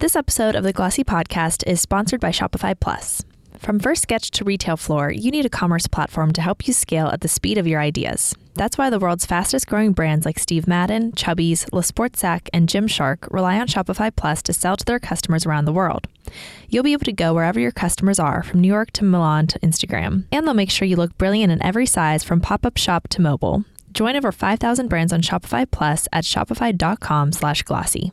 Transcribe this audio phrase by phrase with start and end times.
[0.00, 3.24] This episode of the Glossy Podcast is sponsored by Shopify Plus.
[3.58, 7.08] From first sketch to retail floor, you need a commerce platform to help you scale
[7.08, 8.32] at the speed of your ideas.
[8.54, 13.28] That's why the world's fastest growing brands like Steve Madden, Chubbies, Le Sportsac, and Gymshark
[13.32, 16.06] rely on Shopify Plus to sell to their customers around the world.
[16.68, 19.58] You'll be able to go wherever your customers are, from New York to Milan to
[19.58, 20.26] Instagram.
[20.30, 23.64] And they'll make sure you look brilliant in every size from pop-up shop to mobile.
[23.90, 28.12] Join over 5,000 brands on Shopify Plus at shopify.com slash glossy.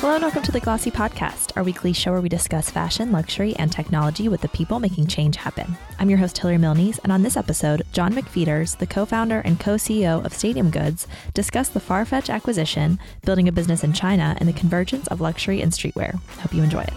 [0.00, 3.56] Hello and welcome to the Glossy Podcast, our weekly show where we discuss fashion, luxury,
[3.56, 5.74] and technology with the people making change happen.
[5.98, 9.58] I'm your host, Hilary Milnes, and on this episode, John McPheters, the co founder and
[9.58, 14.46] co CEO of Stadium Goods, discussed the Farfetch acquisition, building a business in China, and
[14.46, 16.20] the convergence of luxury and streetwear.
[16.40, 16.92] Hope you enjoy it.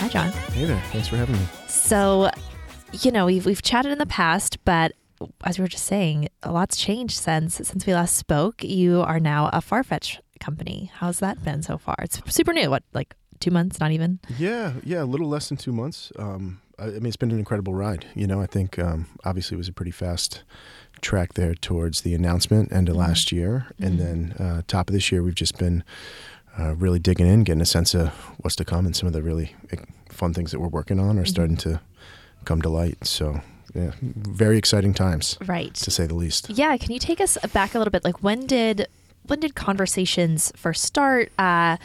[0.00, 0.32] Hi, John.
[0.52, 0.82] Hey there.
[0.90, 1.46] Thanks for having me.
[1.68, 2.32] So,
[2.92, 4.92] you know, we've, we've chatted in the past, but
[5.44, 8.62] as we were just saying, a lot's changed since since we last spoke.
[8.64, 10.90] You are now a Farfetch company.
[10.94, 11.96] How's that been so far?
[12.00, 12.70] It's super new.
[12.70, 13.80] What, like two months?
[13.80, 14.20] Not even.
[14.38, 16.12] Yeah, yeah, a little less than two months.
[16.18, 18.06] Um, I, I mean, it's been an incredible ride.
[18.14, 20.42] You know, I think um, obviously it was a pretty fast
[21.00, 22.98] track there towards the announcement end of Mhm.
[22.98, 24.02] last year, and Mhm.
[24.02, 25.84] then uh, top of this year, we've just been
[26.58, 28.08] uh, really digging in, getting a sense of
[28.38, 29.76] what's to come, and some of the really eh,
[30.08, 31.28] fun things that we're working on are Mhm.
[31.28, 31.80] starting to
[32.44, 33.06] come to light.
[33.06, 33.40] So,
[33.74, 35.74] yeah, very exciting times Right.
[35.74, 36.50] to say the least.
[36.50, 36.76] Yeah.
[36.76, 38.04] Can you take us back a little bit?
[38.04, 38.86] Like when did
[39.26, 41.30] when did conversations first start?
[41.38, 41.76] Uh,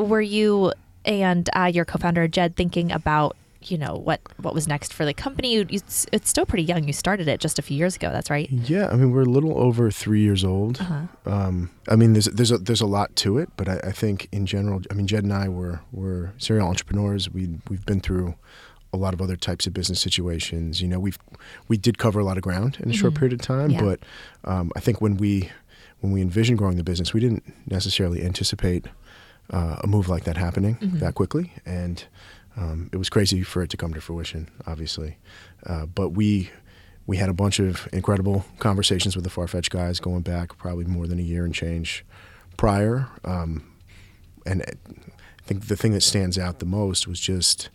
[0.00, 0.72] were you
[1.04, 5.12] and uh, your co-founder Jed thinking about you know what what was next for the
[5.12, 5.54] company?
[5.54, 5.80] You, you,
[6.12, 6.84] it's still pretty young.
[6.86, 8.10] You started it just a few years ago.
[8.12, 8.48] That's right.
[8.50, 10.80] Yeah, I mean, we're a little over three years old.
[10.80, 11.02] Uh-huh.
[11.24, 14.28] Um, I mean, there's there's a, there's a lot to it, but I, I think
[14.30, 17.28] in general, I mean, Jed and I were were serial entrepreneurs.
[17.28, 18.36] We we've been through
[18.92, 20.80] a lot of other types of business situations.
[20.80, 21.18] You know, we've
[21.68, 23.18] we did cover a lot of ground in a short Mhm.
[23.18, 23.80] period of time, Yeah.
[23.82, 24.00] but
[24.44, 25.50] um, I think when we
[26.00, 28.86] when we envisioned growing the business, we didn't necessarily anticipate
[29.50, 30.98] uh, a move like that happening Mhm.
[31.00, 32.04] that quickly, and
[32.56, 35.16] um, it was crazy for it to come to fruition, obviously.
[35.64, 36.50] Uh, but we
[37.06, 41.06] we had a bunch of incredible conversations with the Farfetch guys going back probably more
[41.06, 42.04] than a year and change
[42.56, 43.06] prior.
[43.24, 43.62] Um,
[44.44, 44.72] and I
[45.44, 47.68] think the thing that stands out the most was just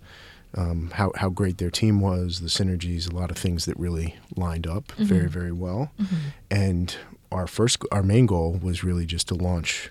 [0.55, 4.15] um, how, how great their team was, the synergies, a lot of things that really
[4.35, 5.29] lined up very, Mhm.
[5.29, 5.91] very well.
[5.99, 6.07] Mhm.
[6.49, 6.95] And
[7.31, 9.89] our first, our main goal was really just to launch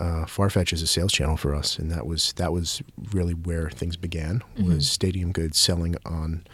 [0.00, 3.68] uh, Farfetch as a sales channel for us, and that was that was really where
[3.68, 4.42] things began.
[4.56, 4.64] Mhm.
[4.74, 6.44] Was Stadium Goods selling on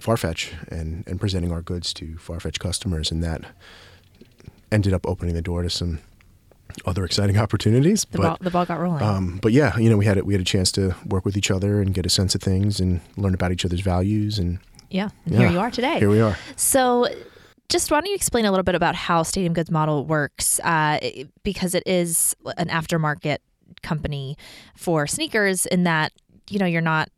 [0.00, 3.42] Farfetch and and presenting our goods to Farfetch customers, and that
[4.70, 5.98] ended up opening the door to some
[6.84, 8.06] other exciting opportunities.
[8.10, 9.02] The but ball the ball got rolling.
[9.02, 11.36] um, but yeah, you know, we had a, we had a chance to work with
[11.36, 14.58] each other and get a sense of things and learn about each other's values, and
[14.90, 15.10] yeah.
[15.24, 15.40] And yeah.
[15.40, 15.98] Here you are today.
[15.98, 16.36] here we are.
[16.56, 17.06] So,
[17.68, 20.60] just why don't you explain a little bit about how Stadium Goods model works?
[20.60, 20.98] Uh,
[21.42, 23.38] because it is an aftermarket
[23.82, 24.36] company
[24.76, 26.12] for sneakers, in that
[26.48, 27.08] you know you're not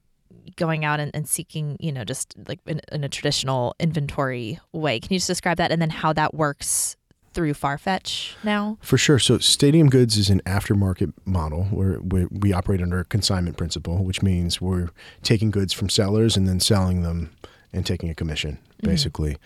[0.56, 4.98] going out and, and seeking, you know, just like in, in a traditional inventory way.
[4.98, 6.96] Can you just describe that, and then how that works
[7.32, 8.76] through Farfetch now?
[8.80, 9.18] For sure.
[9.18, 14.04] So Stadium Goods is an aftermarket model where we, we operate under a consignment principle,
[14.04, 14.91] which means we're
[15.22, 17.30] taking goods from sellers and then selling them
[17.72, 18.88] and taking a commission, Mhm.
[18.88, 19.36] basically.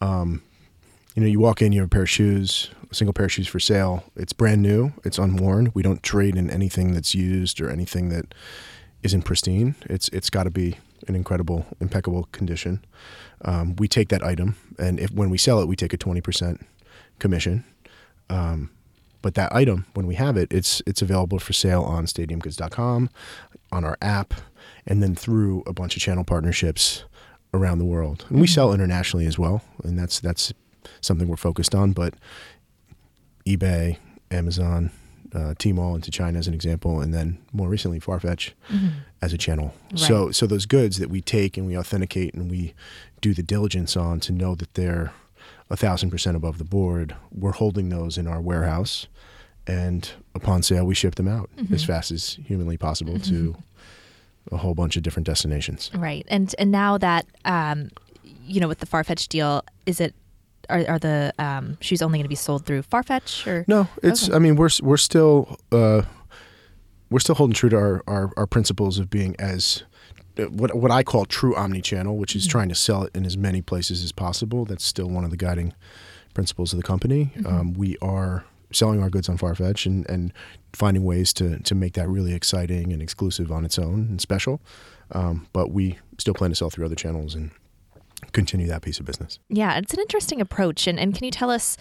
[0.00, 0.42] Um,
[1.14, 3.32] you know, you walk in, you have a pair of shoes, a single pair of
[3.32, 4.04] shoes for sale.
[4.16, 5.70] It's brand new, it's unworn.
[5.74, 8.34] We don't trade in anything that's used or anything that
[9.02, 9.74] isn't pristine.
[9.88, 10.76] It's it's got to be
[11.08, 12.84] an incredible, impeccable condition.
[13.44, 16.20] Um, we take that item, and if when we sell it, we take a twenty
[16.20, 16.66] percent
[17.18, 17.64] commission.
[18.30, 18.70] Um,
[19.22, 23.10] but that item, when we have it, it's it's available for sale on stadiumgoods.com,
[23.72, 24.34] on our app,
[24.86, 27.04] and then through a bunch of channel partnerships
[27.54, 28.24] around the world.
[28.28, 28.54] And we Mhm.
[28.54, 30.52] sell internationally as well, and that's that's
[31.00, 31.92] something we're focused on.
[31.92, 32.14] But
[33.46, 33.98] eBay,
[34.30, 34.90] Amazon,
[35.34, 38.52] uh, Tmall into China as an example, and then more recently Farfetch
[39.22, 39.74] as a channel.
[39.94, 42.74] So so those goods that we take and we authenticate and we
[43.20, 45.12] do the diligence on to know that they're
[45.70, 49.06] a thousand percent above the board, we're holding those in our warehouse,
[49.66, 51.86] and upon sale we ship them out as Mhm.
[51.86, 53.56] fast as humanly possible to
[54.52, 55.90] a whole bunch of different destinations.
[55.94, 56.24] Right.
[56.28, 57.90] And and now that um,
[58.46, 60.14] you know, with the Farfetch deal, is it
[60.70, 64.28] are, are the um, shoes only going to be sold through Farfetch or No, it's.
[64.28, 64.36] Okay.
[64.36, 66.02] I mean, we're we're still uh,
[67.10, 69.82] we're still holding true to our, our our principles of being as
[70.38, 72.50] what what I call true omni-channel, which is Mm-hmm.
[72.50, 74.64] trying to sell it in as many places as possible.
[74.64, 75.72] That's still one of the guiding
[76.34, 77.32] principles of the company.
[77.36, 77.46] Mm-hmm.
[77.46, 80.32] Um, we are selling our goods on Farfetch and, and
[80.72, 84.60] finding ways to to make that really exciting and exclusive on its own and special.
[85.12, 87.50] Um, but we still plan to sell through other channels and
[88.32, 89.38] continue that piece of business.
[89.48, 90.86] Yeah, it's an interesting approach.
[90.86, 91.76] And, and can you tell us,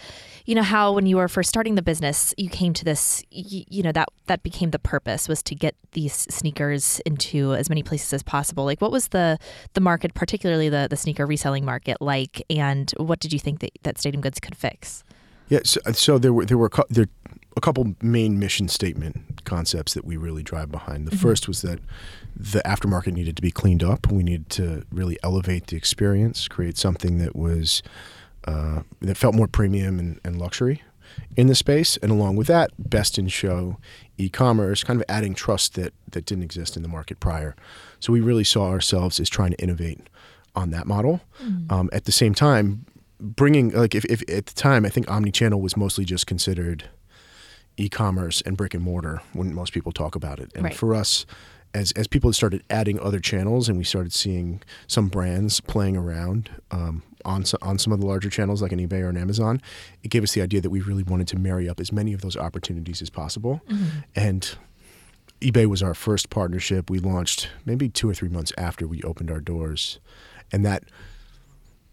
[0.45, 3.63] you know, how when you were first starting the business, you came to this, you,
[3.69, 7.83] you know, that that became the purpose was to get these sneakers into as many
[7.83, 8.65] places as possible.
[8.65, 9.37] Like, what was the
[9.73, 13.71] the market, particularly the the sneaker reselling market, like, and what did you think that,
[13.83, 15.03] that Stadium Goods could fix?
[15.47, 17.07] Yeah, so, so there were there were there
[17.55, 21.07] a couple main mission statement concepts that we really drive behind.
[21.07, 21.79] The first was that
[22.35, 24.11] the aftermarket needed to be cleaned up.
[24.11, 27.81] We needed to really elevate the experience, create something that was
[28.45, 30.83] uh, that felt more premium and, and luxury
[31.35, 33.77] in the space, and along with that, best in show
[34.17, 37.55] e-commerce, kind of adding trust that that didn't exist in the market prior.
[37.99, 40.01] So we really saw ourselves as trying to innovate
[40.55, 41.21] on that model.
[41.69, 42.85] Um, at the same time,
[43.19, 46.89] bringing like if, if at the time I think omni-channel was mostly just considered
[47.77, 50.51] e-commerce and brick and mortar when most people talk about it.
[50.55, 50.75] And Right.
[50.75, 51.25] for us,
[51.73, 56.49] as as people started adding other channels and we started seeing some brands playing around
[56.71, 59.61] um, on so, on some of the larger channels like an eBay or an Amazon,
[60.03, 62.21] it gave us the idea that we really wanted to marry up as many of
[62.21, 63.61] those opportunities as possible.
[64.15, 64.55] And
[65.41, 66.89] eBay was our first partnership.
[66.89, 69.99] We launched maybe two or three months after we opened our doors,
[70.53, 70.83] and that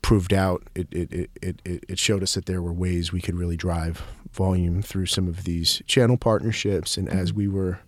[0.03, 0.63] proved out.
[0.75, 4.03] It it, it, it, it showed us that there were ways we could really drive
[4.33, 6.97] volume through some of these channel partnerships.
[6.97, 7.39] And as mm-hmm.
[7.39, 7.81] we were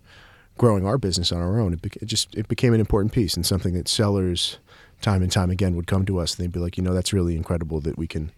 [0.57, 3.45] growing our business on our own, it, it just it became an important piece and
[3.45, 4.57] something that sellers
[5.01, 7.13] time and time again would come to us and they'd be like, you know, that's
[7.13, 8.31] really incredible that we can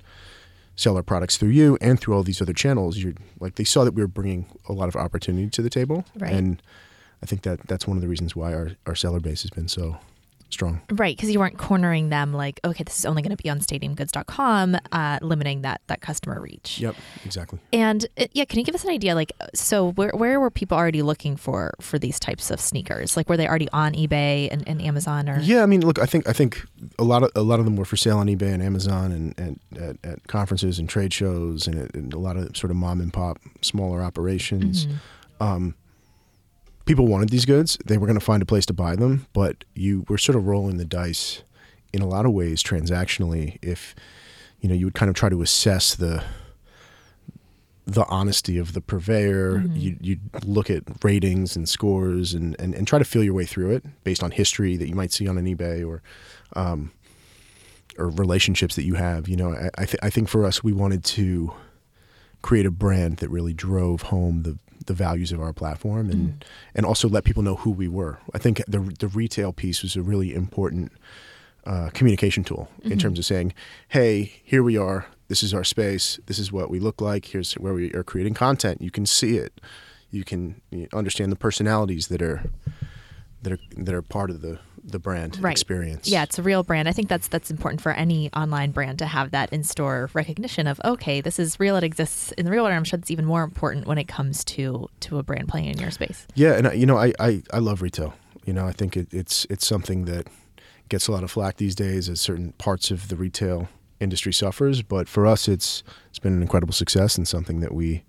[0.75, 2.97] sell our products through you and through all these other channels.
[2.97, 6.05] You're like they saw that we were bringing a lot of opportunity to the table,
[6.15, 6.33] Right.
[6.33, 6.61] and
[7.21, 9.67] I think that that's one of the reasons why our, our seller base has been
[9.67, 9.97] so
[10.49, 10.81] strong.
[10.91, 13.59] Right, because you weren't cornering them like, okay, this is only going to be on
[13.59, 16.79] stadiumgoods.com, uh, limiting that that customer reach.
[16.79, 16.95] Yep,
[17.25, 17.59] exactly.
[17.73, 19.15] And uh, yeah, can you give us an idea?
[19.15, 23.17] Like, so where where were people already looking for for these types of sneakers?
[23.17, 25.39] Like, were they already on eBay and, and Amazon or?
[25.39, 26.65] Yeah, I mean, look, I think I think
[26.99, 29.33] a lot of a lot of them were for sale on eBay and Amazon and,
[29.37, 33.01] and at, at conferences and trade shows and, and a lot of sort of mom
[33.01, 34.87] and pop smaller operations.
[35.39, 35.75] Um,
[36.87, 39.63] people wanted these goods; they were going to find a place to buy them, but
[39.75, 41.43] you were sort of rolling the dice
[41.93, 43.59] in a lot of ways transactionally.
[43.61, 43.95] If
[44.59, 46.23] you know, you would kind of try to assess the
[47.85, 49.63] the honesty of the purveyor.
[49.73, 53.45] You you look at ratings and scores and, and, and try to feel your way
[53.45, 56.01] through it based on history that you might see on an eBay or
[56.53, 56.91] um,
[57.97, 59.27] or relationships that you have.
[59.27, 61.53] You know, I I, th- I think for us we wanted to
[62.41, 64.57] create a brand that really drove home the
[64.87, 66.43] the values of our platform and
[66.75, 68.19] and also let people know who we were.
[68.33, 70.91] I think the the retail piece was a really important
[71.65, 73.53] uh, communication tool in terms of saying,
[73.89, 75.05] "Hey, here we are.
[75.27, 76.19] This is our space.
[76.25, 77.25] This is what we look like.
[77.25, 78.81] Here's where we are creating content.
[78.81, 79.59] You can see it.
[80.09, 80.61] You can
[80.93, 82.49] understand the personalities that are
[83.43, 85.51] that are that are part of the the brand Right.
[85.51, 86.07] experience.
[86.07, 86.87] Yeah, it's a real brand.
[86.87, 90.79] I think that's that's important for any online brand to have that in-store recognition of
[90.85, 91.75] okay, this is real.
[91.75, 92.73] It exists in the real world.
[92.73, 95.77] I'm sure it's even more important when it comes to to a brand playing in
[95.79, 96.25] your space.
[96.35, 98.13] Yeah, and I, you know, I, I, I love retail.
[98.45, 100.27] You know, I think it, it's it's something that
[100.89, 103.67] gets a lot of flack these days as certain parts of the retail
[103.99, 104.81] industry suffers.
[104.81, 108.03] But for us, it's it's been an incredible success and something that we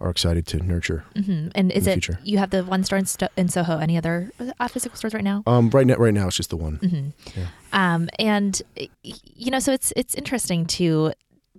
[0.00, 1.04] are excited to nurture.
[1.14, 2.18] hmm And is the it future.
[2.24, 3.78] you have the one store in, Sto- in Soho?
[3.78, 5.42] Any other uh, physical stores right now?
[5.46, 6.78] Um, right now, right now, it's just the one.
[6.78, 7.40] Mm-hmm.
[7.72, 8.60] Um, and
[9.02, 11.12] you know, so it's it's interesting to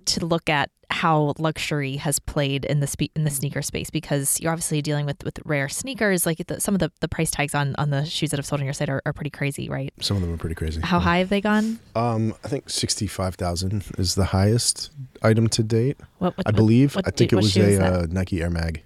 [0.06, 4.40] to look at how luxury has played in the spe- in the sneaker space because
[4.40, 6.26] you're obviously dealing with with rare sneakers.
[6.26, 8.62] Like the, some of the, the price tags on on the shoes that have sold
[8.62, 9.94] on your site are, are pretty crazy, right?
[10.02, 10.82] Some of them are pretty crazy.
[10.82, 11.04] How Yeah.
[11.04, 11.80] high have they gone?
[11.96, 14.92] Um, I think sixty-five thousand is the highest
[15.24, 15.98] item to date.
[16.20, 16.96] What, what I believe.
[16.96, 18.84] what- I think what it was a uh, Nike Air Mag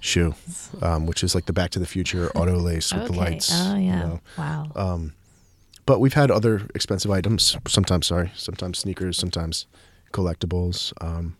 [0.00, 0.34] shoe,
[0.80, 3.20] um, which is like the Back to the Future auto lace with the Okay.
[3.20, 3.50] lights.
[3.54, 3.98] Oh you yeah.
[4.00, 4.20] know.
[4.38, 4.72] Wow.
[4.74, 5.12] Um,
[5.86, 7.56] but we've had other expensive items.
[7.68, 9.66] Sometimes, sorry, sometimes sneakers, sometimes
[10.12, 10.92] collectibles.
[11.00, 11.36] Um,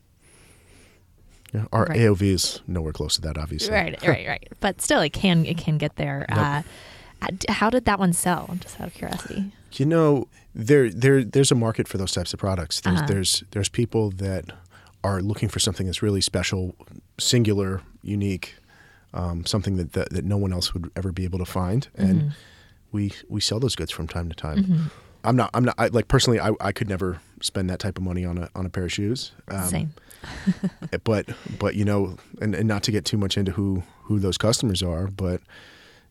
[1.54, 1.98] yeah, our Right.
[2.00, 3.72] AOV is nowhere close to that, obviously.
[3.74, 4.48] right, right, right.
[4.60, 6.24] But still, it can it can get there.
[6.30, 6.38] Yep.
[6.38, 6.62] Uh,
[7.50, 8.56] how did that one sell?
[8.60, 9.52] Just out of curiosity.
[9.74, 12.80] You know, there there there's a market for those types of products.
[12.80, 13.06] There's Uh-huh.
[13.06, 14.46] there's there's people that
[15.04, 16.74] are looking for something that's really special,
[17.18, 18.54] singular, unique,
[19.14, 22.32] um, something that, that that no one else would ever be able to find, and
[22.92, 24.90] we we sell those goods from time to time.
[25.24, 28.04] I'm not I'm not I, like personally I, I could never spend that type of
[28.04, 29.32] money on a on a pair of shoes.
[29.48, 29.94] Um, Same.
[31.04, 31.26] but
[31.58, 34.82] but you know and, and not to get too much into who who those customers
[34.82, 35.40] are but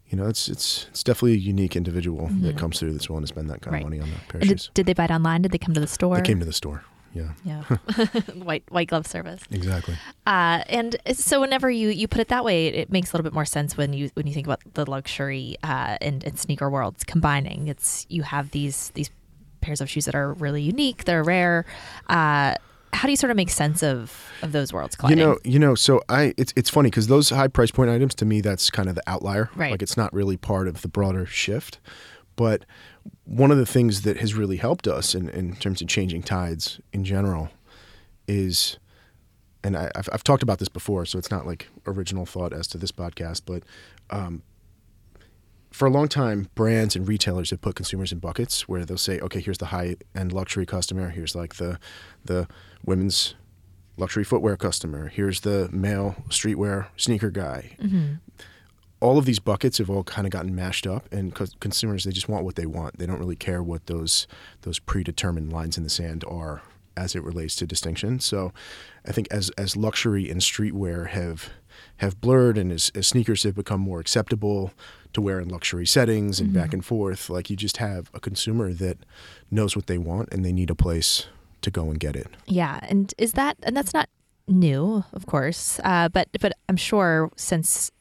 [0.10, 3.28] you know, it's it's it's definitely a unique individual that comes through that's willing to
[3.28, 3.86] spend that kind Mm-hmm.
[3.92, 4.00] Right.
[4.00, 4.72] of money on a pair of And did, shoes.
[4.74, 5.42] did they buy it online?
[5.44, 6.18] Did they come to the store?
[6.18, 6.84] They came to the store.
[7.14, 7.64] Yeah, yeah,
[8.36, 9.42] white white glove service.
[9.52, 9.96] exactly.
[10.26, 13.24] Uh, and so whenever you, you put it that way, it, it makes a little
[13.24, 16.70] bit more sense when you when you think about the luxury uh, and, and sneaker
[16.70, 17.68] worlds combining.
[17.68, 19.10] It's you have these these
[19.62, 21.66] pairs of shoes that are really unique, they're rare.
[22.10, 22.56] Uh,
[22.94, 25.20] how do you sort of make sense of of those worlds colliding?
[25.20, 25.76] You know, you know.
[25.76, 28.90] So I, it's it's funny because those high price point items to me, that's kind
[28.90, 29.50] of the outlier.
[29.56, 29.72] Right.
[29.72, 31.80] Like it's not really part of the broader shift.
[32.42, 32.66] But
[33.26, 36.82] one of the things that has really helped us in, in terms of changing tides
[36.92, 37.52] in general
[38.28, 38.80] is,
[39.64, 42.66] and I, I've, I've talked about this before, so it's not like original thought as
[42.70, 43.62] to this podcast, but
[44.10, 44.42] um,
[45.70, 49.20] for a long time, brands and retailers have put consumers in buckets where they'll say,
[49.20, 51.78] okay, here's the high end luxury customer, here's like the
[52.26, 52.48] the
[52.84, 53.36] women's
[53.98, 57.78] luxury footwear customer, here's the male streetwear sneaker guy.
[59.02, 62.12] All of these buckets have all kind of gotten mashed up, and cons- consumers they
[62.12, 62.98] just want what they want.
[62.98, 64.28] They don't really care what those
[64.62, 66.62] those predetermined lines in the sand are
[66.98, 68.20] as it relates to distinction.
[68.20, 68.54] So,
[69.06, 71.50] I think as as luxury and streetwear have
[71.98, 74.72] have blurred, and as, as sneakers have become more acceptable
[75.14, 78.72] to wear in luxury settings and back and forth, like you just have a consumer
[78.74, 78.98] that
[79.50, 81.28] knows what they want, and they need a place
[81.62, 82.28] to go and get it.
[82.46, 84.10] Yeah, and is that and that's not
[84.48, 87.92] new, of course, uh, but but I'm sure since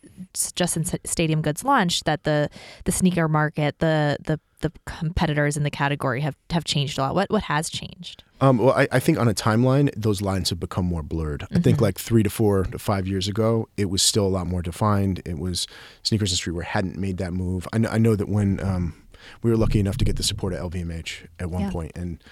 [0.54, 2.49] just since Stadium Goods launched, that the
[2.84, 7.14] the sneaker market, the the the competitors in the category have have changed a lot.
[7.14, 8.25] What what has changed?
[8.42, 11.46] Um, well, I, I think on a timeline, those lines have become more blurred.
[11.54, 14.46] I think like three to four to five years ago, it was still a lot
[14.46, 15.20] more defined.
[15.26, 15.66] It was
[16.02, 17.68] sneakers and streetwear hadn't made that move.
[17.72, 18.94] I know, I know that when um,
[19.42, 21.70] we were lucky enough to get the support of LVMH at one Yeah.
[21.70, 22.22] point, and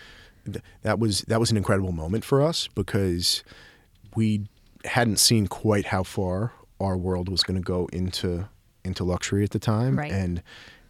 [0.46, 3.44] th- that was that was an incredible moment for us because
[4.14, 4.46] we
[4.86, 8.48] hadn't seen quite how far our world was going to go into
[8.84, 10.10] into luxury at the time, Right.
[10.12, 10.42] and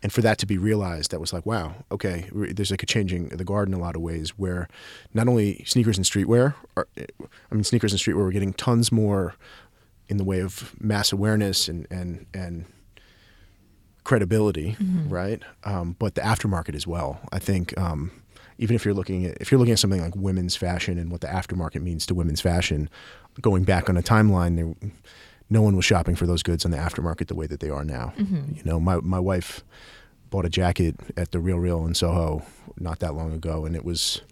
[0.03, 3.33] and for that to be realized, that was like, wow, okay, there's like a changing
[3.33, 4.69] of the guard in a lot of ways, where
[5.13, 9.35] not only sneakers and streetwear, are, I mean, sneakers and streetwear were getting tons more
[10.09, 12.67] in the way of mass awareness and and and
[14.05, 14.77] credibility,
[15.09, 15.43] right?
[15.65, 17.21] Um, but the aftermarket as well.
[17.33, 18.11] I think um,
[18.59, 21.21] even if you're looking at if you're looking at something like women's fashion and what
[21.21, 22.89] the aftermarket means to women's fashion,
[23.41, 24.91] going back on a timeline, there,
[25.51, 27.85] no one was shopping for those goods on the aftermarket the way that they are
[27.85, 28.13] now.
[28.57, 29.65] You know, my my wife
[30.31, 32.43] bought a jacket at the Real Real in Soho
[32.79, 34.23] not that long ago, and it was,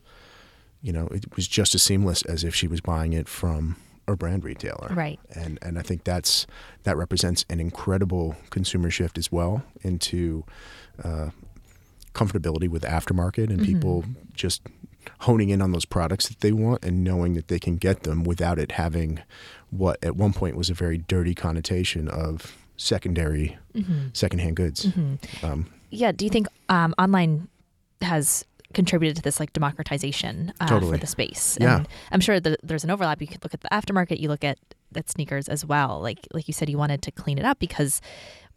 [0.82, 3.76] you know, it was just as seamless as if she was buying it from
[4.08, 4.92] a brand retailer.
[4.94, 5.18] Right.
[5.34, 6.46] And and I think that's
[6.84, 10.44] that represents an incredible consumer shift as well into
[11.02, 11.30] uh,
[12.14, 14.62] comfortability with aftermarket and people just
[15.20, 18.24] honing in on those products that they want and knowing that they can get them
[18.24, 19.20] without it having
[19.70, 23.56] what at one point was a very dirty connotation of secondary
[24.12, 24.86] secondhand goods.
[25.42, 27.48] Um, Yeah, do you think um, online
[28.02, 28.44] has
[28.74, 30.92] contributed to this like democratization uh, Totally.
[30.92, 31.56] for the space?
[31.60, 31.84] Yeah.
[32.12, 33.20] I'm sure that there's an overlap.
[33.20, 34.58] You could look at the aftermarket, you look at
[34.94, 36.00] at sneakers as well.
[36.00, 38.00] Like like you said, you wanted to clean it up because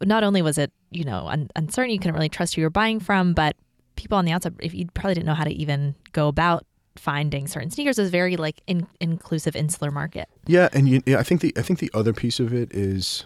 [0.02, 3.00] not only was it you know un- uncertain, you couldn't really trust who you're buying
[3.00, 3.56] from, but
[4.00, 6.66] people on the outside, if you probably didn't know how to even go about
[6.96, 10.28] finding certain sneakers, it was very like in- inclusive, insular market.
[10.46, 13.24] Yeah, and you, yeah, I think the I think the other piece of it is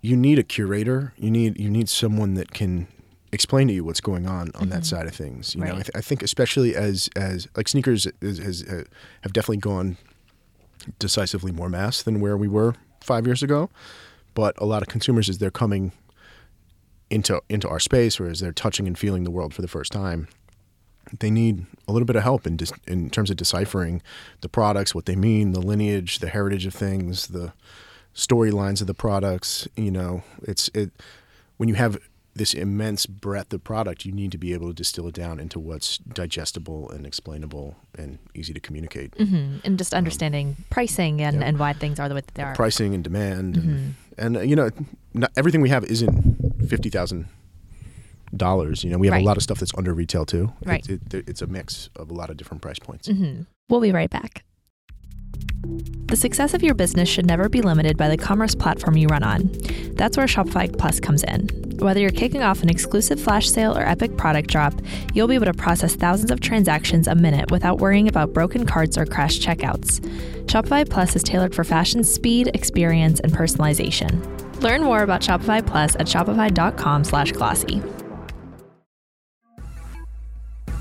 [0.00, 1.12] you need a curator.
[1.16, 2.88] You need you need someone that can
[3.32, 5.54] explain to you what's going on on that side of things.
[5.54, 8.84] You know, I, th- I think especially as as like sneakers is, has uh,
[9.22, 9.96] have definitely gone
[10.98, 13.70] decisively more mass than where we were five years ago.
[14.34, 15.92] But a lot of consumers, as they're coming
[17.10, 19.92] into into our space, or as they're touching and feeling the world for the first
[19.92, 20.28] time,
[21.20, 24.02] they need a little bit of help in dis- in terms of deciphering
[24.40, 27.52] the products, what they mean, the lineage, the heritage of things, the
[28.14, 29.66] storylines of the products.
[29.76, 30.90] You know, it's it
[31.56, 31.98] when you have
[32.34, 35.58] this immense breadth of product, you need to be able to distill it down into
[35.58, 39.12] what's digestible and explainable and easy to communicate.
[39.16, 41.48] hmm And just understanding pricing and, Um, yeah.
[41.48, 42.54] and why things are the way that they are.
[42.54, 43.68] Pricing and demand, Mm-hmm.
[43.70, 44.70] and, and uh, you know,
[45.14, 47.26] not, everything we have isn't fifty thousand
[48.34, 48.84] dollars.
[48.84, 49.22] You know, we have Right.
[49.22, 50.52] a lot of stuff that's under retail too.
[50.64, 50.86] Right.
[50.88, 53.08] It, it, it's a mix of a lot of different price points.
[53.08, 53.42] Mm-hmm.
[53.68, 54.44] We'll be right back.
[56.06, 59.22] The success of your business should never be limited by the commerce platform you run
[59.22, 59.50] on.
[59.94, 61.48] That's where Shopify Plus comes in.
[61.78, 64.72] Whether you're kicking off an exclusive flash sale or epic product drop,
[65.14, 68.96] you'll be able to process thousands of transactions a minute without worrying about broken carts
[68.96, 70.00] or crashed checkouts.
[70.46, 74.18] Shopify Plus is tailored for fashion speed, experience, and personalization.
[74.60, 77.82] Learn more about Shopify Plus at shopify.com slash glossy.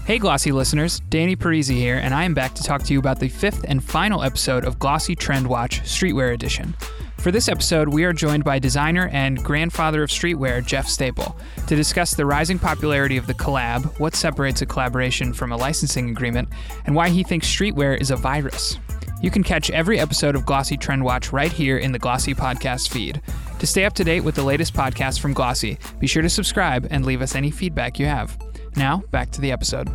[0.05, 3.19] Hey, Glossy listeners, Danny Parisi here, and I am back to talk to you about
[3.19, 6.73] the fifth and final episode of Glossy Trend Watch Streetwear Edition.
[7.17, 11.35] For this episode, we are joined by designer and grandfather of streetwear, Jeff Staple,
[11.67, 16.09] to discuss the rising popularity of the collab, what separates a collaboration from a licensing
[16.09, 16.47] agreement,
[16.85, 18.79] and why he thinks streetwear is a virus.
[19.21, 22.89] You can catch every episode of Glossy Trend Watch right here in the Glossy podcast
[22.89, 23.21] feed.
[23.59, 26.87] To stay up to date with the latest podcasts from Glossy, be sure to subscribe
[26.91, 28.37] and leave us any feedback you have.
[28.75, 29.89] Now, back to the episode.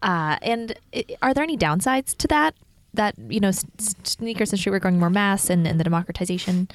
[0.00, 0.74] Uh, and
[1.20, 2.54] are there any downsides to that?
[2.94, 6.68] That you know, s- s- sneakers and streetwear going more mass and, and the democratization.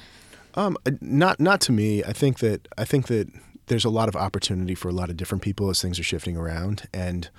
[0.54, 2.04] Um, uh, not not to me.
[2.04, 3.28] I think that I think that
[3.66, 6.36] there's a lot of opportunity for a lot of different people as things are shifting
[6.36, 7.30] around, and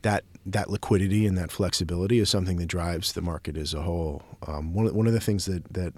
[0.00, 4.22] that that liquidity and that flexibility is something that drives the market as a whole.
[4.46, 5.92] Um, one of- one of the things that that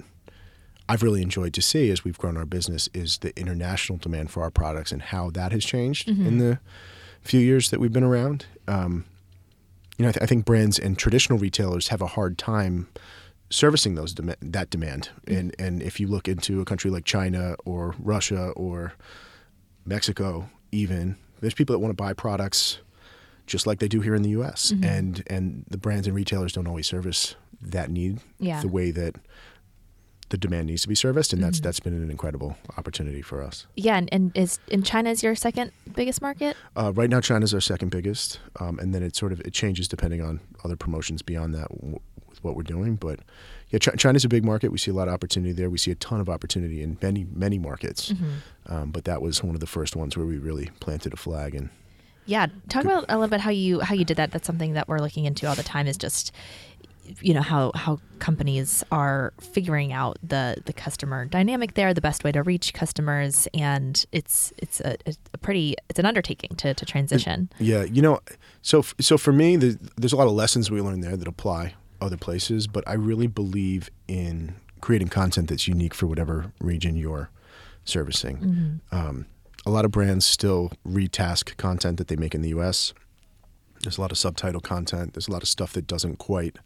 [0.88, 4.42] I've really enjoyed to see as we've grown our business is the international demand for
[4.42, 6.38] our products and how that has changed in mm-hmm.
[6.38, 6.58] the
[7.22, 8.46] few years that we've been around.
[8.68, 9.04] Um,
[9.96, 12.88] you know, I, th- I think brands and traditional retailers have a hard time
[13.48, 15.10] servicing those dem- that demand.
[15.26, 15.38] Mm-hmm.
[15.38, 18.92] And and if you look into a country like China or Russia or
[19.86, 22.78] Mexico, even there's people that want to buy products
[23.46, 24.72] just like they do here in the U.S.
[24.72, 24.84] Mm-hmm.
[24.84, 28.60] And and the brands and retailers don't always service that need Yeah.
[28.60, 29.16] the way that
[30.30, 31.32] the demand needs to be serviced.
[31.32, 33.66] And that's that's been an incredible opportunity for us.
[33.76, 36.56] Yeah, and, and is in China is your second biggest market?
[36.76, 39.88] Uh, right now, China's our second biggest, um, and then it sort of it changes
[39.88, 42.96] depending on other promotions beyond that w- with what we're doing.
[42.96, 43.20] But
[43.70, 44.70] yeah, Ch- China's a big market.
[44.72, 45.68] We see a lot of opportunity there.
[45.70, 48.12] We see a ton of opportunity in many many markets.
[48.66, 51.54] Um, but that was one of the first ones where we really planted a flag
[51.54, 51.70] and.
[52.26, 54.30] Yeah, talk about a little bit how you how you did that.
[54.30, 55.86] That's something that we're looking into all the time.
[55.86, 56.32] Is just
[57.20, 62.24] you know how how companies are figuring out the the customer dynamic there, the best
[62.24, 64.96] way to reach customers, and it's it's a,
[65.32, 67.50] a pretty it's an undertaking to to transition.
[67.58, 68.20] Yeah, you know,
[68.62, 71.74] so so for me, the, there's a lot of lessons we learn there that apply
[72.00, 72.66] other places.
[72.66, 77.30] But I really believe in creating content that's unique for whatever region you're
[77.84, 78.80] servicing.
[78.92, 79.26] Um,
[79.66, 82.92] a lot of brands still retask content that they make in the U.S.
[83.82, 85.14] There's a lot of subtitle content.
[85.14, 86.58] There's a lot of stuff that doesn't quite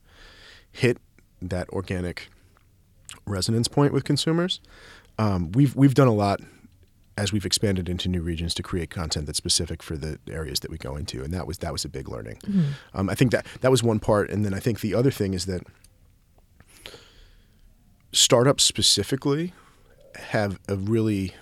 [0.72, 0.98] hit
[1.40, 2.28] that organic
[3.26, 4.61] resonance point with consumers.
[5.18, 6.40] Um, we've we've done a lot
[7.16, 10.70] as we've expanded into new regions to create content that's specific for the areas that
[10.70, 12.38] we go into, and that was that was a big learning.
[12.94, 15.35] Um, I think that that was one part, and then I think the other thing
[15.35, 15.62] is that
[18.12, 19.52] startups specifically
[20.16, 21.35] have a really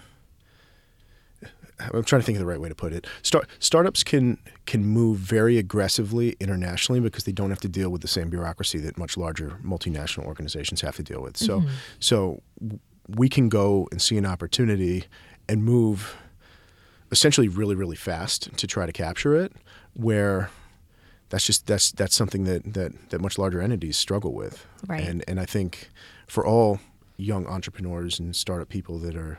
[1.78, 3.06] I'm trying to think of the right way to put it.
[3.22, 8.02] Start, startups can can move very aggressively internationally because they don't have to deal with
[8.02, 11.36] the same bureaucracy that much larger multinational organizations have to deal with.
[11.36, 11.68] So mm-hmm.
[12.00, 12.42] so
[13.08, 15.04] we can go and see an opportunity
[15.48, 16.16] and move
[17.12, 19.52] essentially really really fast to try to capture it
[19.94, 20.50] where
[21.28, 24.66] that's just that's that's something that that that much larger entities struggle with.
[24.86, 25.02] Right.
[25.02, 25.90] And and I think
[26.26, 26.80] for all
[27.16, 29.38] young entrepreneurs and startup people that are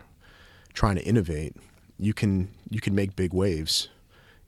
[0.73, 1.55] trying to innovate,
[1.99, 3.89] you can you can make big waves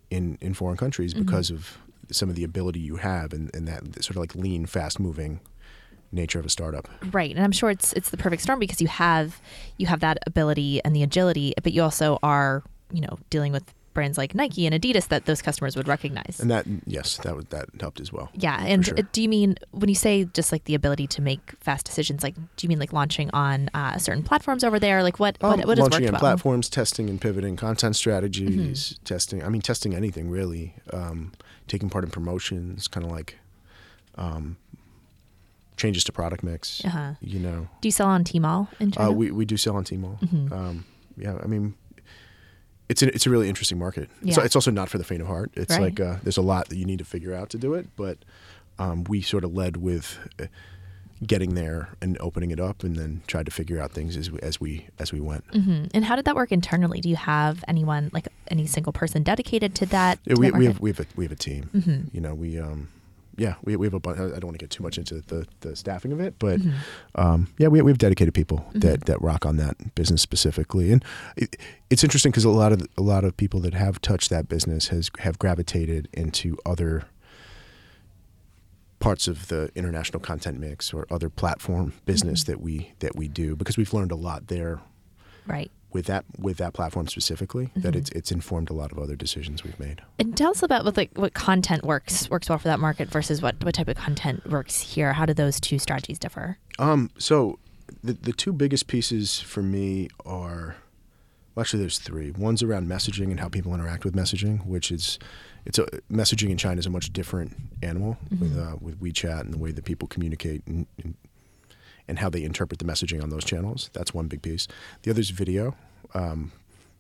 [0.10, 1.26] in in foreign countries mm-hmm.
[1.26, 1.78] because of
[2.12, 5.40] some of the ability you have and, and that sort of like lean, fast moving
[6.12, 6.88] nature of a startup.
[7.12, 9.40] Right, and I'm sure it's it's the perfect storm because you have
[9.78, 13.74] you have that ability and the agility, but you also are you know dealing with
[13.94, 16.40] brands like Nike and Adidas that those customers would recognize.
[16.40, 18.30] And that yes, that was that helped as well.
[18.34, 18.98] yeah, and sure.
[19.00, 22.24] uh, do you mean when you say just like the ability to make fast decisions,
[22.24, 25.04] like do you mean like launching on uh, certain platforms over there?
[25.04, 26.20] Like what Um, what, what has launching on well?
[26.20, 28.50] platforms, testing and pivoting content strategies,
[28.94, 29.04] Mm-hmm.
[29.04, 29.44] testing.
[29.44, 30.76] I mean, testing anything really.
[30.94, 31.32] Um,
[31.68, 33.38] taking part in promotions, kind of like
[34.16, 34.58] um,
[35.78, 36.84] changes to product mix.
[36.84, 37.14] Uh-huh.
[37.22, 39.10] You know, Do you sell on Tmall in China?
[39.10, 40.20] uh, we we do sell on Tmall.
[40.20, 40.54] Mm-hmm.
[40.54, 40.86] Um,
[41.18, 41.76] yeah, I mean,
[42.90, 44.10] it's a, it's a really interesting market.
[44.22, 44.44] It's, Yeah.
[44.44, 45.52] it's also not for the faint of heart.
[45.56, 45.82] It's Right.
[45.82, 48.18] like uh, there's a lot that you need to figure out to do it, but
[48.80, 50.18] um, we sort of led with.
[50.42, 50.46] Uh,
[51.28, 54.40] getting there and opening it up and then tried to figure out things as we
[54.40, 57.02] as we as we went hmm And how did that work internally?
[57.02, 60.18] Do you have anyone like any single person dedicated to that?
[60.24, 61.70] Yeah, to we, that we have we have a we have a team.
[61.76, 62.16] Mm-hmm.
[62.16, 62.88] You know, we um,
[63.40, 64.20] yeah, we, we have a bunch.
[64.20, 67.22] I don't want to get too much into the, the staffing of it, but Mm-hmm.
[67.22, 71.04] um, yeah, we we have dedicated people that that rock on that business specifically, and
[71.38, 71.56] it,
[71.90, 74.90] it's interesting because a lot of a lot of people that have touched that business
[74.90, 77.06] has have gravitated into other
[79.00, 82.52] parts of the international content mix or other platform business Mm-hmm.
[82.52, 84.82] that we that we do because we've learned a lot there
[85.48, 85.72] right.
[85.92, 87.82] With that with that platform specifically Mm-hmm.
[87.82, 90.02] that it's it's informed a lot of other decisions we've made.
[90.20, 93.42] And tell us about what like what content works works well for that market versus
[93.42, 95.14] what what type of content works here.
[95.14, 96.58] How do those two strategies differ?
[96.78, 97.60] Um, so
[98.04, 100.76] the the two biggest pieces for me are
[101.56, 102.32] Well, actually, there's three.
[102.32, 105.18] One's around messaging and how people interact with messaging, which is
[105.66, 109.54] it's a messaging in China is a much different animal with uh, with WeChat and
[109.54, 111.16] the way that people communicate and, and
[112.10, 113.90] and how they interpret the messaging on those channels.
[113.94, 114.68] That's one big piece.
[115.04, 115.76] The other is video.
[116.14, 116.52] Um,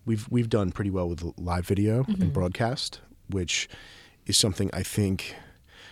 [0.05, 3.67] we've we've done pretty well with live video and broadcast, which
[4.25, 5.35] is something I think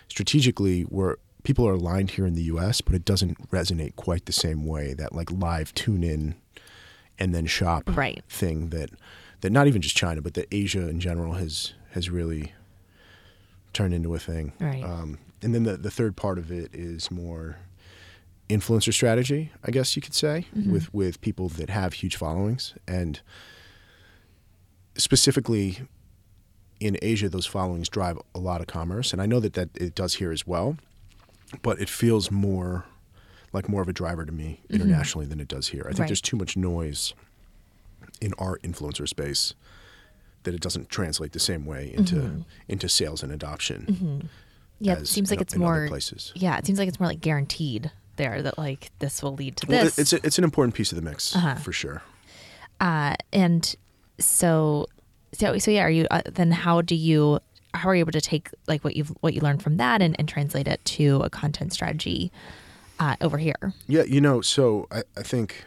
[0.07, 4.33] strategically where people are aligned here in the U.S., but it doesn't resonate quite the
[4.33, 4.93] same way.
[4.93, 6.35] That like live tune in
[7.19, 8.23] and then shop Right.
[8.29, 8.91] thing that
[9.41, 12.53] that not even just China, but that Asia in general has has really
[13.73, 14.53] turned into a thing.
[14.59, 14.83] Right.
[14.83, 17.57] Um, and then the the third part of it is more
[18.49, 20.71] influencer strategy, I guess you could say, mm-hmm.
[20.71, 23.19] with with people that have huge followings and
[24.97, 25.79] specifically
[26.79, 29.95] in Asia, those followings drive a lot of commerce, and I know that that it
[29.95, 30.77] does here as well,
[31.61, 32.85] but it feels more
[33.53, 34.75] like more of a driver to me mm-hmm.
[34.75, 35.83] internationally than it does here.
[35.85, 36.07] I think Right.
[36.09, 37.13] there's too much noise
[38.21, 39.53] in our influencer space
[40.43, 42.41] that it doesn't translate the same way into mm-hmm.
[42.67, 44.29] into sales and adoption.
[44.79, 46.31] Yeah, it seems like in- it's more places.
[46.35, 49.67] Yeah, it seems like it's more like guaranteed there that like this will lead to
[49.67, 49.97] Well, this.
[49.97, 51.55] it- it's a, it's an important piece of the mix Uh-huh.
[51.55, 52.03] for sure.
[52.81, 53.75] uh, and
[54.19, 54.85] so
[55.33, 57.39] so so yeah, are you uh, then how do you
[57.73, 60.15] how are you able to take like what you've what you learned from that and,
[60.19, 62.31] and translate it to a content strategy
[62.99, 63.73] uh, over here?
[63.87, 65.65] Yeah, you know, so I, I think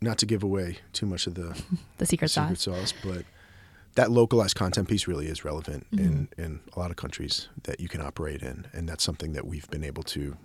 [0.00, 1.60] not to give away too much of the
[1.98, 2.92] The secret, secret sauce.
[2.92, 3.24] sauce, but
[3.94, 6.04] that localized content piece really is relevant Mm-hmm.
[6.04, 9.46] in, in a lot of countries that you can operate in, and that's something that
[9.46, 10.36] we've been able to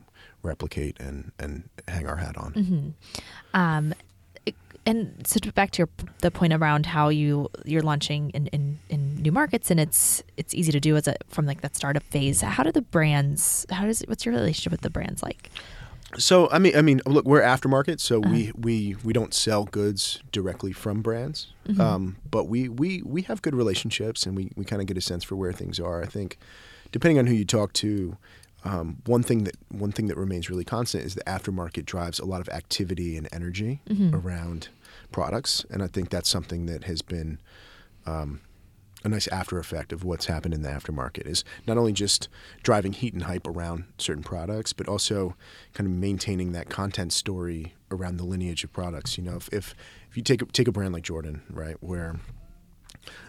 [0.44, 2.54] replicate and, and hang our hat on.
[2.54, 2.90] Mm-hmm.
[3.60, 3.94] Um,
[4.86, 5.90] and so to- back to your
[6.22, 10.56] the point around how you you're launching in, in, in new markets and it's it's
[10.56, 12.42] easy to do as a from like that startup phase.
[12.42, 13.66] How do the brands?
[13.70, 15.52] How does what's your relationship with the brands like?
[16.18, 18.32] So I mean, I mean, look, we're aftermarket, so Uh-huh.
[18.34, 21.80] we, we we don't sell goods directly from brands, Mm-hmm.
[21.80, 25.02] um, but we, we we have good relationships, and we, we kind of get a
[25.02, 26.02] sense for where things are.
[26.02, 26.38] I think,
[26.92, 28.18] depending on who you talk to,
[28.64, 32.26] um, one thing that one thing that remains really constant is the aftermarket drives a
[32.26, 34.16] lot of activity and energy Mm-hmm.
[34.16, 34.70] around
[35.12, 37.40] products, and I think that's something that has been
[38.06, 38.42] um,
[39.04, 42.30] a nice after effect of what's happened in the aftermarket is not only just
[42.62, 45.36] driving heat and hype around certain products, but also
[45.74, 49.18] kind of maintaining that content story around the lineage of products.
[49.18, 49.74] You know, if if,
[50.10, 52.18] if you take a, take a brand like Jordan, right, where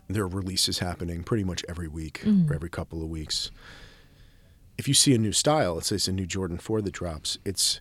[0.09, 3.51] there are releases happening pretty much every week or every couple of weeks.
[4.83, 7.39] If you see a new style, let's say it's a new Jordan 4 that drops,
[7.45, 7.81] it's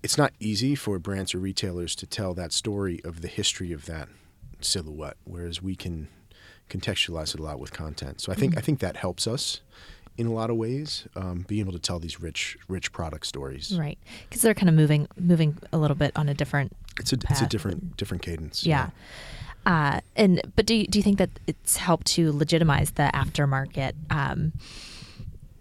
[0.00, 3.86] it's not easy for brands or retailers to tell that story of the history of
[3.86, 4.08] that
[4.60, 6.06] silhouette, whereas we can
[6.70, 8.20] contextualize it a lot with content.
[8.20, 9.60] So I think I think that helps us
[10.16, 13.76] in a lot of ways, um, being able to tell these rich rich product stories.
[13.76, 17.16] Right, because they're kind of moving moving a little bit on a different It's a
[17.28, 18.64] it's a different different cadence.
[18.64, 18.90] Yeah.
[19.66, 23.94] Uh, and but do you, do you think that it's helped to legitimize the aftermarket
[24.10, 24.52] um,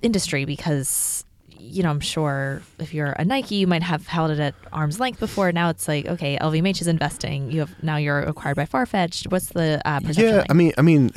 [0.02, 1.24] industry because
[1.60, 5.00] you know I'm sure if you're a Nike you might have held it at arm's
[5.00, 8.66] length before now it's like okay LVMH is investing you have now you're acquired by
[8.66, 10.46] Farfetch what's the uh, Yeah, like?
[10.52, 11.10] I mean, I mean,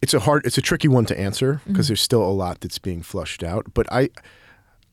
[0.00, 1.72] it's a hard, it's a tricky one to answer Mm-hmm.
[1.72, 3.66] because there's still a lot that's being flushed out.
[3.74, 4.10] But I,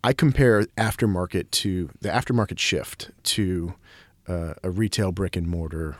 [0.03, 3.73] I compare aftermarket to the aftermarket shift to
[4.27, 5.97] uh, a retail brick and mortar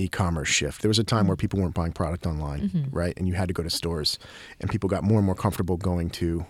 [0.00, 0.82] e-commerce shift.
[0.82, 2.90] There was a time where people weren't buying product online, mm-hmm.
[2.90, 3.14] right?
[3.16, 4.18] And you had to go to stores,
[4.60, 6.46] and people got more and more comfortable going to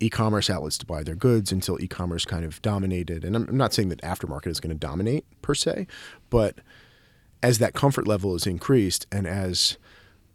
[0.00, 3.24] e-commerce outlets to buy their goods until e-commerce kind of dominated.
[3.24, 5.86] And I'm, I'm not saying that aftermarket is going to dominate per se,
[6.30, 6.58] but
[7.42, 9.76] as that comfort level is increased and as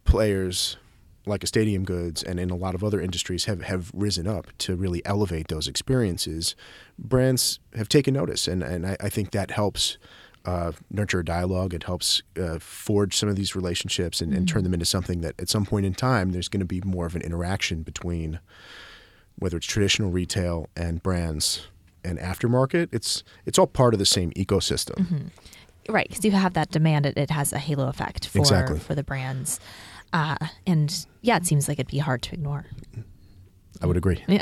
[0.06, 0.78] players
[1.26, 4.48] like a stadium goods and in a lot of other industries have, have risen up
[4.58, 6.56] to really elevate those experiences,
[6.98, 8.48] brands have taken notice.
[8.48, 9.98] And, and I, I think that helps
[10.46, 11.74] uh, nurture a dialogue.
[11.74, 15.40] It helps uh, forge some of these relationships and, and turn them into something that
[15.40, 18.40] at some point in time, there's going to be more of an interaction between
[19.38, 21.68] whether it's traditional retail and brands
[22.04, 22.90] and aftermarket.
[22.92, 25.30] It's, it's all part of the same ecosystem.
[25.90, 28.78] right because you have that demand it, it has a halo effect for Exactly.
[28.80, 29.60] for the brands
[30.14, 30.36] uh,
[30.68, 32.66] and yeah it seems like it'd be hard to ignore
[33.82, 34.24] I would agree.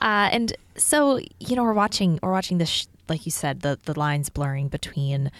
[0.00, 3.78] Uh, and so you know we're watching we're watching this sh- like you said the
[3.84, 5.30] the lines blurring between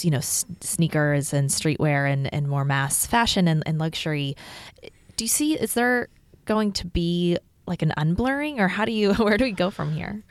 [0.00, 4.36] you know sneakers and streetwear and and more mass fashion and, and luxury
[5.16, 6.08] do you see is there
[6.44, 9.92] going to be like an unblurring or how do you where do we go from
[9.92, 10.22] here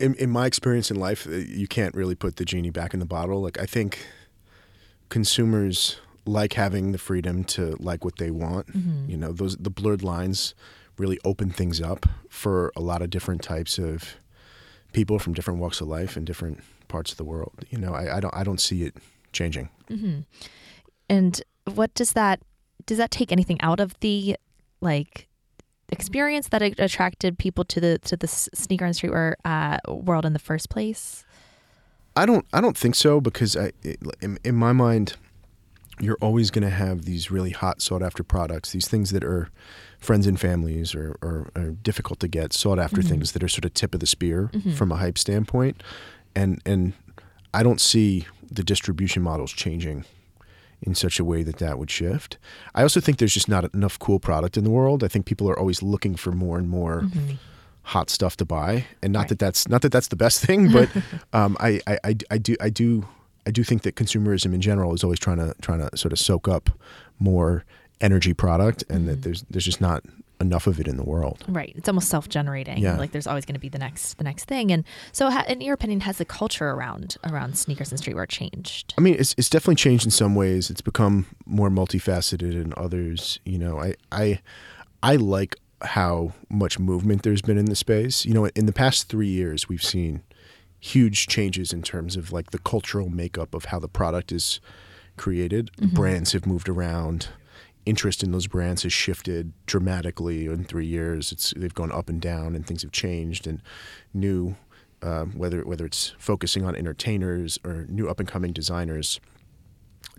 [0.00, 3.00] in, in my experience in life, uh, you can't really put the genie back in
[3.00, 3.42] the bottle.
[3.42, 4.06] Like I think
[5.10, 8.68] consumers like having the freedom to like what they want.
[9.08, 10.54] You know, those the blurred lines
[10.96, 14.16] really open things up for a lot of different types of
[14.92, 17.52] people from different walks of life and different parts of the world.
[17.70, 18.94] You know, I, I don't I don't see it
[19.32, 19.68] changing.
[21.08, 21.42] And
[21.74, 22.40] what does that
[22.86, 24.36] does that take anything out of the
[24.80, 25.28] like
[25.90, 30.38] experience that attracted people to the to the sneaker and streetwear uh, world in the
[30.38, 31.24] first place?
[32.16, 33.72] I don't I don't think so because I
[34.20, 35.16] in, in my mind
[36.00, 39.50] you're always going to have these really hot sought after products these things that are
[39.98, 43.10] friends and families or, or, are difficult to get sought after mm-hmm.
[43.10, 44.72] things that are sort of tip of the spear mm-hmm.
[44.72, 45.82] from a hype standpoint
[46.34, 46.92] and and
[47.52, 50.04] I don't see the distribution models changing
[50.82, 52.38] in such a way that that would shift.
[52.74, 55.04] I also think there's just not enough cool product in the world.
[55.04, 57.34] I think people are always looking for more and more mm-hmm.
[57.82, 59.28] hot stuff to buy, and not Right.
[59.30, 60.88] that that's not that that's the best thing, but
[61.32, 63.06] um, I, I, I, I do I do
[63.50, 66.20] I do think that consumerism in general is always trying to trying to sort of
[66.20, 66.70] soak up
[67.18, 67.64] more
[68.00, 69.22] energy product, and that mm-hmm.
[69.22, 70.04] there's there's just not
[70.40, 71.44] enough of it in the world.
[71.48, 71.72] Right.
[71.74, 72.78] It's almost self-generating.
[72.78, 72.96] Yeah.
[72.96, 74.70] Like there's always going to be the next the next thing.
[74.70, 78.94] And so, ha- in your opinion, has the culture around around sneakers and streetwear changed?
[78.96, 80.70] I mean, it's it's definitely changed in some ways.
[80.70, 83.40] It's become more multifaceted in others.
[83.44, 84.38] You know, I I
[85.02, 88.24] I like how much movement there's been in the space.
[88.24, 90.22] You know, in the past three years, we've seen
[90.80, 94.60] huge changes in terms of like the cultural makeup of how the product is
[95.16, 95.70] created.
[95.94, 97.28] Brands have moved around.
[97.86, 101.32] Interest in those brands has shifted dramatically in three years.
[101.32, 103.46] It's they've gone up and down, and things have changed.
[103.46, 103.62] And
[104.12, 104.56] new,
[105.02, 109.20] um, whether whether it's focusing on entertainers or new up and coming designers,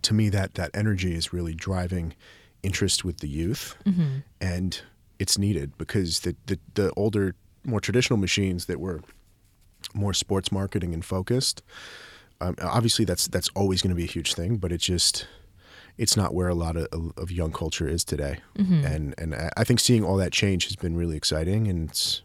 [0.02, 2.14] to me that that energy is really driving
[2.64, 3.76] interest with the youth,
[4.40, 4.82] and
[5.20, 9.02] it's needed because the, the the older, more traditional machines that were
[9.94, 11.62] more sports marketing and focused.
[12.40, 15.28] Um, obviously, that's that's always going to be a huge thing, but it just
[15.98, 19.80] it's not where a lot of, of young culture is today, and and I- think
[19.80, 22.24] seeing all that change has been really exciting, and it's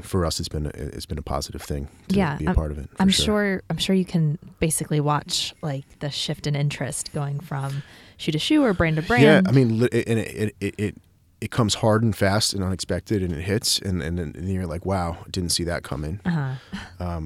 [0.00, 2.54] for us it's been a, it's been a positive thing to yeah, be a I'm,
[2.54, 2.88] part of it.
[2.98, 3.62] I'm sure.
[3.70, 7.82] I'm sure you can basically watch like the shift in interest going from
[8.16, 9.24] shoe to shoe or brand to brand.
[9.24, 10.96] Yeah, I mean, and it it, it it
[11.40, 14.84] it comes hard and fast and unexpected, and it hits, and and then you're like,
[14.84, 16.20] wow, didn't see that coming.
[16.24, 17.20] uh-huh.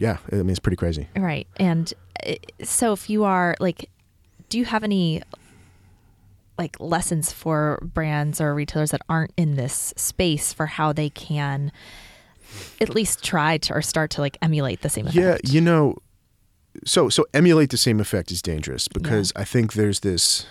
[0.00, 1.08] Yeah, I mean, it's pretty crazy.
[1.16, 1.48] Right.
[1.56, 1.92] And
[2.24, 3.90] uh, so if you are like
[4.48, 5.22] do you have any
[6.56, 11.70] like lessons for brands or retailers that aren't in this space for how they can
[12.80, 15.44] at least try to or start to like emulate the same effect?
[15.44, 15.98] Yeah, you know,
[16.84, 20.46] so so emulate the same effect is dangerous because I think there's this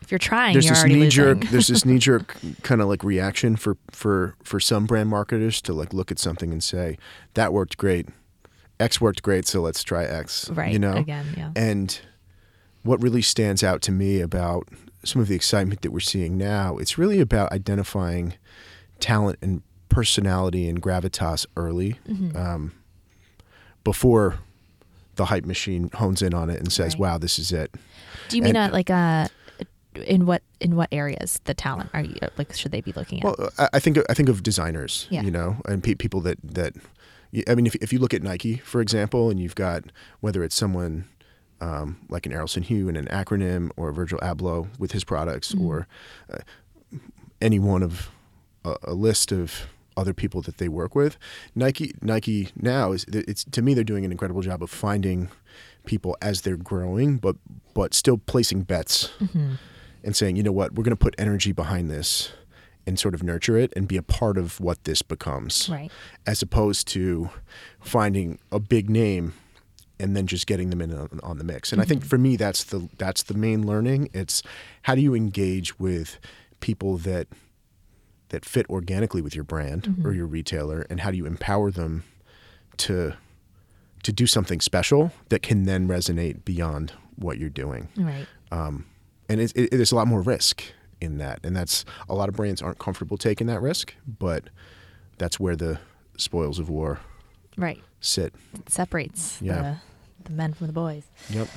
[0.00, 1.40] if you're trying, there's you're this knee jerk.
[1.50, 5.72] there's this knee jerk kind of like reaction for for for some brand marketers to
[5.72, 6.96] like look at something and say
[7.34, 8.08] that worked great,
[8.80, 10.48] X worked great, so let's try X.
[10.50, 10.72] right.
[10.72, 11.50] You know, Again, yeah.
[11.56, 11.98] And
[12.82, 14.68] what really stands out to me about
[15.04, 18.34] some of the excitement that we're seeing now, it's really about identifying
[19.00, 22.36] talent and personality and gravitas early Mm-hmm.
[22.36, 22.72] um,
[23.84, 24.38] before
[25.16, 27.00] the hype machine hones in on it and says, Right.
[27.00, 27.74] wow, this is it.
[28.28, 29.28] Do you mean and- uh, like uh
[30.06, 33.24] in what in what areas the talent are you like should they be looking at?
[33.24, 35.22] Well, I, think I think of designers, Yeah.
[35.22, 36.74] you know, and pe- people that that
[37.48, 39.84] I mean, if if you look at Nike, for example, and you've got
[40.20, 41.04] whether it's someone
[41.60, 45.86] um, like an Errolson Hugh and an acronym, or Virgil Abloh with his products, or
[46.32, 46.38] uh,
[47.40, 48.10] any one of
[48.64, 51.18] a, a list of other people that they work with.
[51.54, 55.28] Nike Nike now is it's to me they're doing an incredible job of finding
[55.84, 57.36] people as they're growing, but
[57.74, 59.10] but still placing bets
[60.04, 62.32] and saying, you know what, we're going to put energy behind this
[62.86, 65.90] and sort of nurture it and be a part of what this becomes, Right.
[66.26, 67.28] as opposed to
[67.80, 69.34] finding a big name
[70.00, 71.72] and then just getting them in on, on the mix.
[71.72, 72.08] And I think mm-hmm.
[72.08, 74.08] for me, that's the that's the main learning.
[74.12, 74.42] It's
[74.82, 76.18] how do you engage with
[76.60, 77.26] people that
[78.28, 80.06] that fit organically with your brand mm-hmm.
[80.06, 82.04] or your retailer, and how do you empower them
[82.78, 83.14] to
[84.04, 88.26] to do something special that can then resonate beyond what you're doing right.
[88.52, 88.86] Um,
[89.28, 90.62] and it, it, there's a lot more risk
[91.00, 94.44] in that and that's a lot of brands aren't comfortable taking that risk but
[95.18, 95.78] that's where the
[96.16, 97.00] spoils of war
[97.56, 97.82] Right.
[98.00, 99.76] sit It separates Yeah.
[100.22, 101.04] the, the men from the boys.
[101.30, 101.48] yep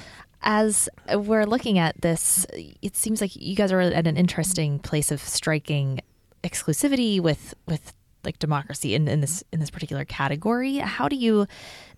[0.43, 2.47] as we're looking at this,
[2.81, 5.99] it seems like you guys are at an interesting place of striking
[6.43, 10.77] exclusivity with with like democracy in, in this in this particular category.
[10.77, 11.45] How do you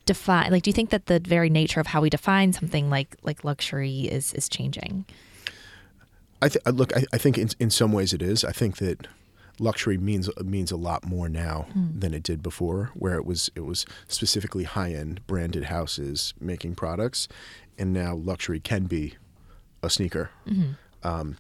[0.06, 3.16] define like do you think that the very nature of how we define something like
[3.24, 5.06] like luxury is is changing?
[6.46, 8.44] I th- look I, I think in, in some ways it is.
[8.44, 9.08] I think that
[9.60, 11.68] luxury means means a lot more now
[12.02, 17.28] than it did before where it was it was specifically high-end branded houses making products
[17.78, 19.16] and now luxury can be
[19.84, 20.32] a sneaker.
[21.04, 21.38] Um,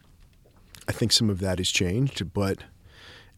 [0.87, 2.57] i think some of that has changed but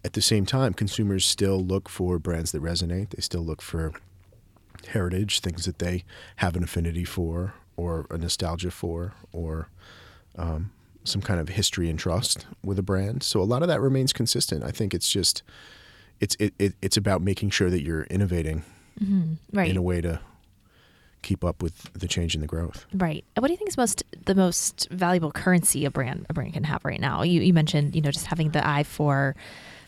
[0.03, 3.09] at the same time consumers still look for brands that resonate.
[3.11, 3.93] They still look for
[4.89, 6.03] heritage, things that they
[6.37, 9.69] have an affinity for or a nostalgia for or
[10.37, 10.71] um,
[11.05, 13.23] some kind of history and trust with a brand.
[13.23, 14.63] So a lot of that remains consistent.
[14.63, 15.43] I think it's just
[16.19, 18.63] it's it, it it's about making sure that you're innovating
[19.51, 19.69] Right.
[19.69, 20.19] in a way to
[21.21, 22.85] keep up with the change and the growth.
[22.93, 23.25] Right.
[23.37, 26.63] What do you think is most the most valuable currency a brand a brand can
[26.63, 27.23] have right now?
[27.23, 29.35] You, you mentioned you know just having the eye for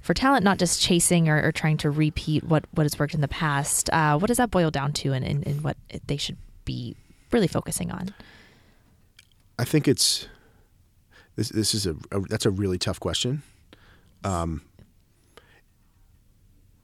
[0.02, 3.22] for talent, not just chasing or, or trying to repeat what what has worked in
[3.22, 3.90] the past.
[3.92, 5.78] Uh, what does that boil down to, and, and, and what
[6.08, 6.96] they should be
[7.32, 8.14] really focusing on?
[9.60, 10.28] I think it's
[11.38, 11.50] this.
[11.50, 13.44] This is a, a that's a really tough question.
[14.26, 14.62] Um,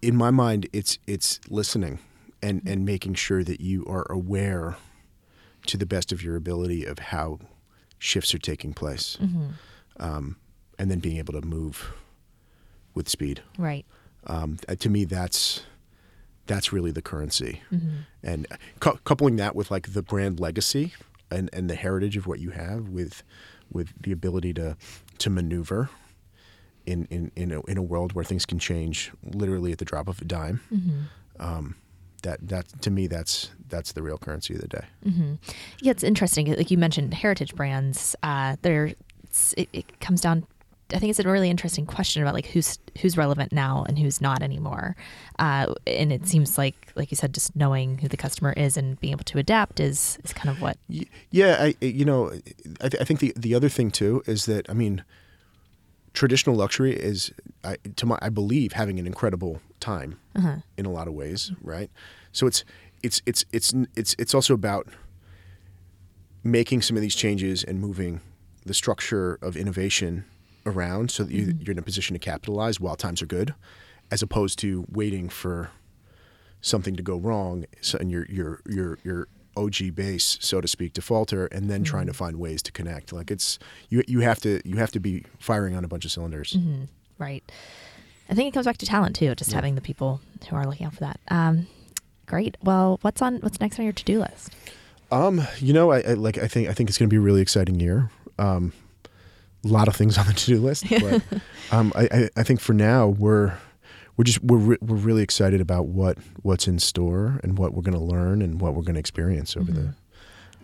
[0.01, 1.99] in my mind, it's it's listening
[2.41, 4.77] and and making sure that you are aware
[5.67, 7.39] to the best of your ability of how
[7.99, 9.17] shifts are taking place,
[9.99, 10.37] um,
[10.79, 11.93] and then being able to move
[12.93, 13.41] with speed.
[13.57, 13.85] Right.
[14.27, 15.63] Um, uh, to me, that's
[16.45, 17.61] that's really the currency,
[18.21, 18.45] and
[18.79, 20.93] cou- coupling that with like the brand legacy
[21.31, 23.23] and, and the heritage of what you have with
[23.73, 24.77] with the ability to
[25.19, 25.89] to maneuver
[26.85, 30.07] in in in a, in a world where things can change literally at the drop
[30.07, 30.61] of a dime.
[31.39, 31.75] Um,
[32.21, 34.85] that that to me, that's that's the real currency of the day.
[35.81, 36.53] Yeah, it's interesting.
[36.53, 38.15] Like you mentioned, heritage brands.
[38.23, 38.93] Uh, there,
[39.57, 40.45] it, it comes down.
[40.93, 44.21] I think it's a really interesting question about like who's who's relevant now and who's
[44.21, 44.95] not anymore.
[45.39, 48.99] Uh, and it seems like, like you said, just knowing who the customer is and
[48.99, 50.77] being able to adapt is is kind of what.
[51.31, 52.31] Yeah, I you know,
[52.81, 55.03] I, th- I think the the other thing too is that I mean,
[56.13, 57.31] traditional luxury is,
[57.63, 60.19] I, to my I believe, having an incredible time
[60.77, 61.89] in a lot of ways, right?
[62.31, 62.63] So it's
[63.01, 64.87] it's it's it's it's it's also about
[66.43, 68.21] making some of these changes and moving
[68.65, 70.25] the structure of innovation
[70.65, 73.53] around so that you, you're in a position to capitalize while times are good,
[74.11, 75.69] as opposed to waiting for
[76.61, 80.93] something to go wrong so, and your your your your OG base, so to speak,
[80.93, 83.13] to falter, and then trying to find ways to connect.
[83.13, 86.11] Like it's you you have to you have to be firing on a bunch of
[86.11, 86.57] cylinders.
[87.17, 87.43] Right.
[88.29, 90.87] I think it comes back to talent too, just having the people who are looking
[90.87, 91.19] out for that.
[91.27, 91.67] Um,
[92.25, 92.57] great.
[92.63, 94.55] Well, what's on what's next on your to do list?
[95.11, 97.21] Um, you know, I, I like I think I think it's going to be a
[97.21, 98.09] really exciting year.
[98.39, 98.73] Um,
[99.63, 101.21] a lot of things on the to do list, but
[101.71, 103.57] um, I, I think for now we're
[104.17, 107.81] we're just we're re- we're really excited about what what's in store and what we're
[107.81, 109.93] going to learn and what we're going to experience over the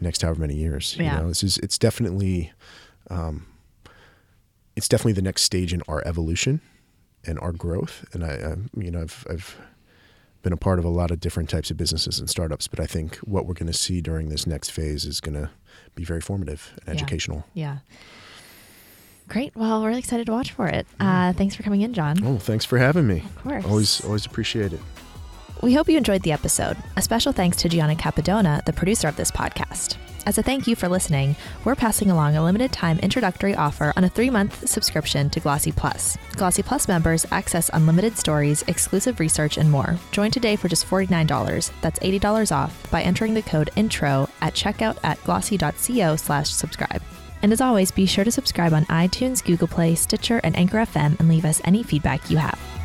[0.01, 0.95] next however many years.
[0.97, 1.15] Yeah.
[1.17, 2.51] You know, this is it's definitely
[3.09, 3.45] um,
[4.75, 6.62] it's definitely the next stage in our evolution
[7.25, 8.05] and our growth.
[8.13, 9.57] And I, I you know, I've I've
[10.41, 12.85] been a part of a lot of different types of businesses and startups, but I
[12.85, 15.49] think what we're going to see during this next phase is going to
[15.95, 16.93] be very formative and Yeah.
[17.01, 17.45] educational.
[17.53, 17.77] Yeah.
[19.29, 19.55] Great.
[19.55, 20.87] Well, we're really excited to watch for it.
[20.99, 22.17] Uh, thanks for coming in, John.
[22.25, 23.19] Oh, thanks for having me.
[23.19, 23.65] Of course.
[23.65, 24.79] Always, always appreciate it.
[25.61, 26.77] We hope you enjoyed the episode.
[26.97, 29.97] A special thanks to Gianna Capadona, the producer of this podcast.
[30.25, 34.03] As a thank you for listening, we're passing along a limited time introductory offer on
[34.03, 36.17] a three month subscription to Glossy Plus.
[36.33, 39.97] Glossy Plus members access unlimited stories, exclusive research, and more.
[40.11, 41.71] Join today for just $49.
[41.81, 47.01] That's $80 off by entering the code INTRO at checkout at glossy.co slash subscribe.
[47.41, 51.19] And as always, be sure to subscribe on iTunes, Google Play, Stitcher, and Anchor FM
[51.19, 52.78] and leave us any feedback you have.